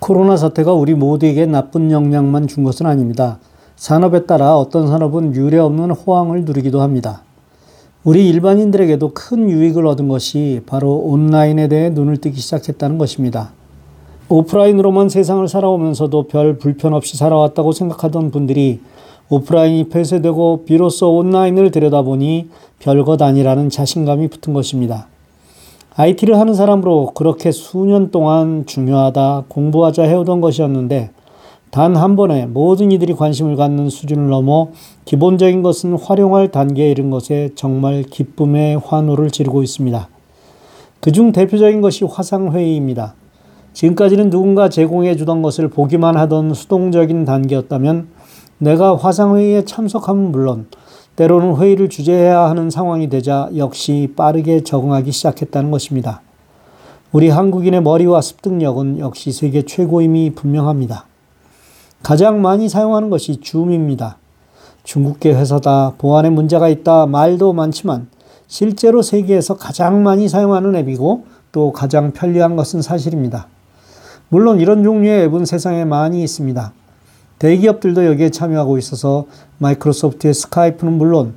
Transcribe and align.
코로나 0.00 0.38
사태가 0.38 0.72
우리 0.72 0.94
모두에게 0.94 1.44
나쁜 1.44 1.90
영향만 1.90 2.48
준 2.48 2.64
것은 2.64 2.86
아닙니다. 2.86 3.38
산업에 3.76 4.24
따라 4.24 4.56
어떤 4.56 4.88
산업은 4.88 5.34
유례 5.34 5.58
없는 5.58 5.90
호황을 5.90 6.44
누리기도 6.44 6.80
합니다. 6.80 7.22
우리 8.02 8.28
일반인들에게도 8.30 9.12
큰 9.12 9.50
유익을 9.50 9.86
얻은 9.86 10.08
것이 10.08 10.62
바로 10.64 10.96
온라인에 10.96 11.68
대해 11.68 11.90
눈을 11.90 12.16
뜨기 12.16 12.40
시작했다는 12.40 12.96
것입니다. 12.96 13.52
오프라인으로만 14.30 15.10
세상을 15.10 15.46
살아오면서도 15.46 16.28
별 16.28 16.56
불편 16.56 16.94
없이 16.94 17.18
살아왔다고 17.18 17.72
생각하던 17.72 18.30
분들이 18.30 18.80
오프라인이 19.28 19.90
폐쇄되고 19.90 20.64
비로소 20.64 21.14
온라인을 21.16 21.70
들여다보니 21.72 22.48
별것 22.78 23.20
아니라는 23.20 23.68
자신감이 23.68 24.28
붙은 24.28 24.54
것입니다. 24.54 25.08
IT를 25.96 26.38
하는 26.38 26.54
사람으로 26.54 27.12
그렇게 27.14 27.50
수년 27.50 28.10
동안 28.10 28.64
중요하다, 28.66 29.44
공부하자 29.48 30.04
해오던 30.04 30.40
것이었는데 30.40 31.10
단 31.70 31.96
한 31.96 32.16
번에 32.16 32.46
모든 32.46 32.90
이들이 32.90 33.14
관심을 33.14 33.54
갖는 33.56 33.90
수준을 33.90 34.28
넘어 34.28 34.68
기본적인 35.04 35.62
것은 35.62 35.94
활용할 35.94 36.50
단계에 36.50 36.90
이른 36.90 37.10
것에 37.10 37.50
정말 37.54 38.02
기쁨의 38.02 38.80
환호를 38.84 39.30
지르고 39.30 39.62
있습니다. 39.62 40.08
그중 41.00 41.32
대표적인 41.32 41.80
것이 41.80 42.04
화상회의입니다. 42.04 43.14
지금까지는 43.72 44.30
누군가 44.30 44.68
제공해 44.68 45.16
주던 45.16 45.42
것을 45.42 45.68
보기만 45.68 46.16
하던 46.16 46.54
수동적인 46.54 47.24
단계였다면 47.24 48.08
내가 48.58 48.96
화상회의에 48.96 49.64
참석하면 49.64 50.32
물론 50.32 50.66
때로는 51.16 51.56
회의를 51.56 51.88
주재해야 51.88 52.40
하는 52.48 52.70
상황이 52.70 53.08
되자 53.08 53.50
역시 53.56 54.12
빠르게 54.16 54.62
적응하기 54.62 55.12
시작했다는 55.12 55.70
것입니다. 55.70 56.22
우리 57.12 57.28
한국인의 57.28 57.82
머리와 57.82 58.20
습득력은 58.20 59.00
역시 59.00 59.32
세계 59.32 59.62
최고임이 59.62 60.34
분명합니다. 60.34 61.06
가장 62.02 62.40
많이 62.40 62.68
사용하는 62.68 63.10
것이 63.10 63.40
줌입니다. 63.40 64.16
중국계 64.84 65.34
회사다, 65.34 65.94
보안에 65.98 66.30
문제가 66.30 66.68
있다 66.68 67.06
말도 67.06 67.52
많지만 67.52 68.08
실제로 68.46 69.02
세계에서 69.02 69.56
가장 69.56 70.02
많이 70.02 70.28
사용하는 70.28 70.74
앱이고 70.76 71.24
또 71.52 71.72
가장 71.72 72.12
편리한 72.12 72.56
것은 72.56 72.80
사실입니다. 72.82 73.48
물론 74.28 74.60
이런 74.60 74.84
종류의 74.84 75.24
앱은 75.24 75.44
세상에 75.44 75.84
많이 75.84 76.22
있습니다. 76.22 76.72
대기업들도 77.40 78.04
여기에 78.04 78.30
참여하고 78.30 78.78
있어서 78.78 79.26
마이크로소프트의 79.58 80.34
스카이프는 80.34 80.92
물론 80.92 81.34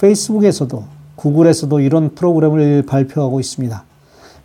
페이스북에서도 0.00 0.82
구글에서도 1.14 1.78
이런 1.78 2.14
프로그램을 2.14 2.82
발표하고 2.86 3.38
있습니다. 3.38 3.84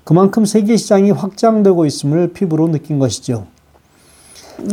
그만큼 0.04 0.46
세계 0.46 0.78
시장이 0.78 1.12
확장되고 1.12 1.86
있음을 1.86 2.34
피부로 2.34 2.68
느낀 2.68 3.00
것이죠. 3.00 3.48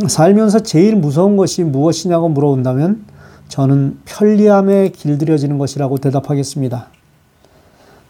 살면서 0.07 0.59
제일 0.59 0.95
무서운 0.95 1.37
것이 1.37 1.63
무엇이냐고 1.63 2.29
물어본다면 2.29 3.05
저는 3.47 3.99
편리함에 4.05 4.89
길들여지는 4.89 5.57
것이라고 5.57 5.97
대답하겠습니다. 5.97 6.89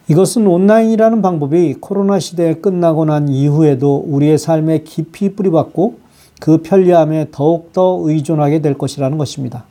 이것은 0.08 0.48
온라인이라는 0.48 1.22
방법이 1.22 1.76
코로나 1.80 2.20
시대에 2.20 2.56
끝나고 2.56 3.06
난 3.06 3.30
이후에도 3.30 4.04
우리의 4.08 4.38
삶에 4.38 4.80
깊이 4.80 5.36
뿌리박고 5.36 6.05
그 6.40 6.62
편리함에 6.62 7.28
더욱더 7.32 8.00
의존하게 8.04 8.62
될 8.62 8.78
것이라는 8.78 9.18
것입니다. 9.18 9.66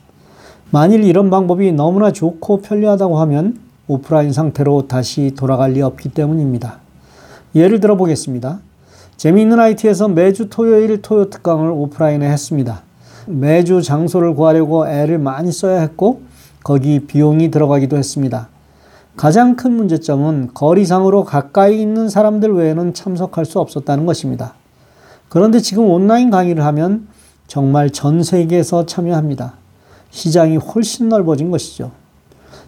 만일 0.71 1.03
이런 1.03 1.29
방법이 1.29 1.71
너무나 1.71 2.11
좋고 2.11 2.61
편리하다고 2.61 3.19
하면 3.19 3.59
오프라인 3.87 4.33
상태로 4.33 4.87
다시 4.87 5.33
돌아갈 5.35 5.71
리 5.71 5.81
없기 5.81 6.09
때문입니다. 6.09 6.79
예를 7.53 7.79
들어 7.79 7.95
보겠습니다. 7.95 8.59
재미있는 9.15 9.59
IT에서 9.59 10.07
매주 10.07 10.49
토요일 10.49 11.01
토요 11.01 11.29
특강을 11.29 11.69
오프라인에 11.69 12.29
했습니다. 12.29 12.81
매주 13.27 13.81
장소를 13.81 14.35
구하려고 14.35 14.87
애를 14.87 15.19
많이 15.19 15.51
써야 15.51 15.79
했고 15.79 16.21
거기 16.63 16.99
비용이 16.99 17.51
들어가기도 17.51 17.95
했습니다. 17.95 18.49
가장 19.15 19.55
큰 19.55 19.71
문제점은 19.71 20.49
거리상으로 20.53 21.23
가까이 21.23 21.81
있는 21.81 22.09
사람들 22.09 22.53
외에는 22.53 22.93
참석할 22.93 23.45
수 23.45 23.59
없었다는 23.59 24.05
것입니다. 24.05 24.55
그런데 25.35 25.59
지금 25.59 25.89
온라인 25.89 26.29
강의를 26.29 26.63
하면 26.63 27.09
정말 27.45 27.89
전 27.89 28.23
세계에서 28.23 28.85
참여합니다. 28.85 29.55
시장이 30.09 30.55
훨씬 30.55 31.09
넓어진 31.09 31.51
것이죠. 31.51 31.91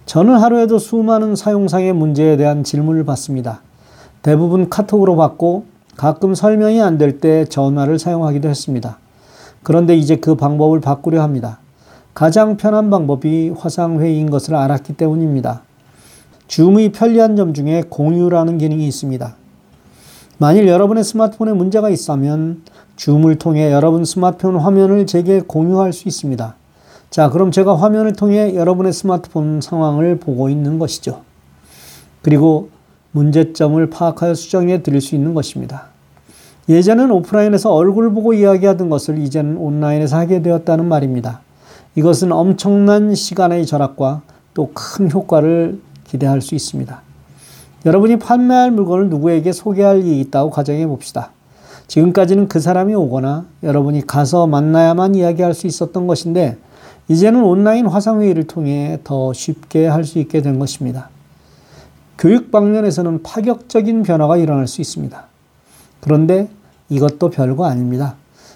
저는 0.06 0.36
하루에도 0.36 0.78
수많은 0.78 1.38
사용상의 1.38 1.94
문제에 1.94 2.36
대한 2.36 2.66
질문을 2.66 3.06
받습니다. 3.06 3.62
대부분 4.22 4.68
카톡으로 4.68 5.16
받고 5.16 5.64
가끔 5.96 6.36
설명이 6.36 6.82
안 6.82 6.98
될 6.98 7.22
때 7.22 7.46
전화를 7.46 8.00
사용하기도 8.00 8.50
했습니다. 8.50 8.98
그런데 9.64 9.96
이제 9.96 10.18
그 10.18 10.36
방법을 10.36 10.82
바꾸려 10.82 11.22
합니다. 11.22 11.60
가장 12.14 12.58
편한 12.58 12.90
방법이 12.90 13.54
화상회의인 13.58 14.30
것을 14.30 14.56
알았기 14.56 14.98
때문입니다. 14.98 15.62
줌의 16.50 16.92
편리한 16.92 17.38
점 17.38 17.54
중에 17.54 17.84
공유라는 17.90 18.58
기능이 18.58 18.86
있습니다. 18.86 19.38
만일 20.40 20.68
여러분의 20.68 21.04
스마트폰에 21.04 21.54
문제가 21.54 21.90
있다면 21.90 22.62
줌을 22.96 23.40
통해 23.40 23.72
여러분 23.72 24.06
스마트폰 24.06 24.58
화면을 24.58 25.08
제게 25.08 25.42
공유할 25.42 25.94
수 25.94 26.08
있습니다. 26.08 26.56
자, 27.10 27.30
그럼 27.30 27.52
제가 27.52 27.76
화면을 27.76 28.14
통해 28.14 28.54
여러분의 28.54 28.94
스마트폰 28.94 29.62
상황을 29.62 30.20
보고 30.20 30.50
있는 30.50 30.78
것이죠. 30.78 31.22
그리고 32.22 32.70
문제점을 33.12 33.90
파악하여 33.90 34.36
수정해 34.36 34.84
드릴 34.84 35.02
수 35.02 35.16
있는 35.16 35.34
것입니다. 35.34 35.88
예전엔 36.70 37.10
오프라인에서 37.10 37.74
얼굴 37.74 38.14
보고 38.14 38.34
이야기하던 38.34 38.90
것을 38.90 39.18
이제는 39.18 39.58
온라인에서 39.58 40.18
하게 40.18 40.42
되었다는 40.42 40.86
말입니다. 40.86 41.42
이것은 41.96 42.32
엄청난 42.32 43.16
시간의 43.16 43.66
절약과 43.66 44.22
또 44.54 44.70
큰 44.74 45.10
효과를 45.10 45.80
기대할 46.04 46.42
수 46.42 46.54
있습니다. 46.54 47.07
여러분이 47.88 48.20
판매할 48.20 48.70
물건을 48.72 49.10
누구에게 49.10 49.54
소개할 49.54 50.00
일이 50.00 50.20
있다고 50.20 50.50
가정해 50.50 50.86
봅시다. 50.86 51.32
지금까지는 51.88 52.50
그 52.50 52.60
사람이 52.60 52.94
오거나 52.94 53.46
여러분이 53.64 54.06
가서 54.06 54.46
만나야만 54.46 55.16
이야기할 55.16 55.54
수 55.54 55.68
있었던 55.68 56.06
것인데 56.06 56.58
이제는 57.08 57.42
온라인 57.42 57.86
화상회의를 57.88 58.46
통해 58.46 59.00
더 59.06 59.32
쉽게 59.32 59.88
할 59.88 60.04
수 60.04 60.20
있게 60.20 60.42
된 60.42 60.60
것입니다. 60.60 61.08
교육 62.18 62.52
방면에서는 62.52 63.24
파격적인 63.24 64.04
변화가 64.04 64.36
일어날 64.36 64.68
수 64.68 64.82
있습니다. 64.82 65.24
그런데 66.02 66.50
이것도 66.90 67.30
별거 67.30 67.68
아닙니다. 67.68 68.16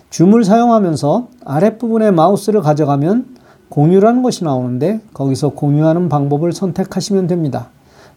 줌을 0.10 0.44
사용하면서 0.44 1.30
아랫부분에 1.46 2.12
마우스를 2.12 2.60
가져가면 2.60 3.38
공유라는 3.70 4.24
것이 4.24 4.44
나오는데 4.44 5.00
거기서 5.14 5.52
공유하는 5.52 6.10
방법을 6.10 6.52
선택하시면 6.52 7.28
됩니다. 7.28 7.70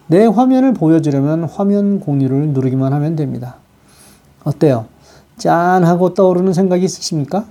내 0.06 0.26
화면을 0.26 0.74
보여주려면 0.74 1.44
화면 1.44 2.00
공유를 2.00 2.48
누르기만 2.48 2.92
하면 2.92 3.16
됩니다. 3.16 3.56
어때요? 4.44 4.86
짠 5.38 5.84
하고 5.84 6.14
떠오르는 6.14 6.52
생각이 6.52 6.84
있으십니까? 6.84 7.46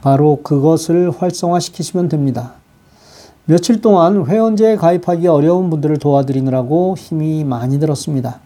바로 0.00 0.40
그것을 0.42 1.10
활성화시키시면 1.10 2.08
됩니다. 2.08 2.54
며칠 3.44 3.80
동안 3.80 4.26
회원제에 4.26 4.76
가입하기 4.76 5.26
어려운 5.26 5.70
분들을 5.70 5.98
도와드리느라고 5.98 6.96
힘이 6.96 7.44
많이 7.44 7.78
들었습니다. 7.78 8.40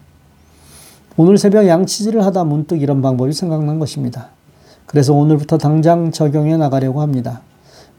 오늘 1.17 1.37
새벽 1.37 1.65
양치질을 1.65 2.25
하다 2.25 2.43
문득 2.43 2.81
이런 2.81 3.01
방법이 3.01 3.31
생각난 3.31 3.79
것입니다. 3.79 4.29
그래서 4.85 5.13
오늘부터 5.13 5.57
당장 5.57 6.11
적용해 6.11 6.57
나가려고 6.57 7.01
합니다. 7.01 7.41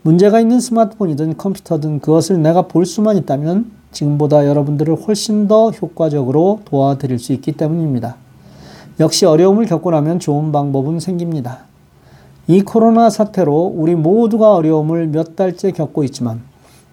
문제가 0.03 0.39
있는 0.39 0.61
스마트폰이든 0.61 1.37
컴퓨터든 1.37 2.00
그것을 2.00 2.43
내가 2.43 2.62
볼 2.62 2.84
수만 2.84 3.16
있다면 3.16 3.71
지금보다 3.97 4.47
여러분들을 4.47 4.95
훨씬 4.95 5.49
더 5.49 5.71
효과적으로 5.71 6.61
도와드릴 6.67 7.19
수 7.19 7.33
있기 7.33 7.53
때문입니다. 7.53 8.17
역시 9.01 9.25
어려움을 9.25 9.67
겪고 9.67 9.91
나면 9.91 10.21
좋은 10.21 10.53
방법은 10.53 11.01
생깁니다. 11.01 11.61
이 12.47 12.61
코로나 12.61 13.10
사태로 13.10 13.72
우리 13.75 13.95
모두가 13.95 14.54
어려움을 14.54 15.09
몇 15.09 15.34
달째 15.34 15.71
겪고 15.71 16.04
있지만 16.04 16.43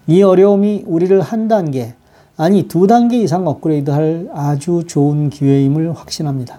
이 0.06 0.22
어려움이 0.22 0.84
우리를 0.86 1.20
한 1.20 1.46
단계, 1.48 1.94
아니 2.36 2.68
두 2.68 2.86
단계 2.86 3.22
이상 3.22 3.46
업그레이드 3.46 3.90
할 3.90 4.28
아주 4.34 4.84
좋은 4.86 5.30
기회임을 5.30 5.92
확신합니다. 5.92 6.58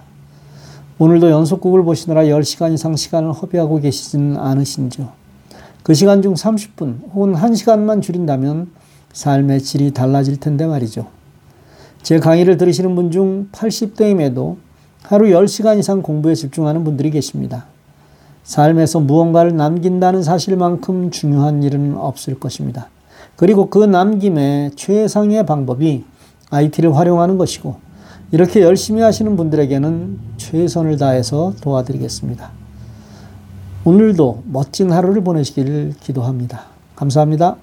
오늘도 0.99 1.29
연속극을 1.29 1.83
보시느라 1.83 2.23
10시간 2.23 2.73
이상 2.73 2.95
시간을 2.95 3.33
허비하고 3.33 3.79
계시지는 3.81 4.37
않으신지요? 4.37 5.09
그 5.83 5.93
시간 5.93 6.21
중 6.21 6.33
30분 6.33 7.11
혹은 7.13 7.33
1시간만 7.33 8.01
줄인다면 8.01 8.69
삶의 9.15 9.61
질이 9.61 9.91
달라질 9.91 10.37
텐데 10.37 10.65
말이죠. 10.67 11.07
제 12.03 12.19
강의를 12.19 12.57
들으시는 12.57 12.95
분 12.95 13.11
중 13.11 13.47
80대임에도 13.53 14.57
하루 15.01 15.27
10시간 15.27 15.79
이상 15.79 16.01
공부에 16.01 16.35
집중하는 16.35 16.83
분들이 16.83 17.11
계십니다. 17.11 17.65
삶에서 18.43 18.99
무언가를 18.99 19.55
남긴다는 19.55 20.21
사실만큼 20.21 21.11
중요한 21.11 21.63
일은 21.63 21.95
없을 21.95 22.39
것입니다. 22.39 22.89
그리고 23.37 23.69
그 23.69 23.85
남김의 23.85 24.71
최상의 24.75 25.45
방법이 25.45 26.03
IT를 26.51 26.95
활용하는 26.95 27.37
것이고, 27.37 27.77
이렇게 28.31 28.61
열심히 28.61 29.01
하시는 29.01 29.35
분들에게는 29.37 30.19
최선을 30.37 30.97
다해서 30.97 31.53
도와드리겠습니다. 31.61 32.51
오늘도 33.85 34.43
멋진 34.51 34.91
하루를 34.91 35.23
보내시기를 35.23 35.93
기도합니다. 36.01 36.65
감사합니다. 36.95 37.55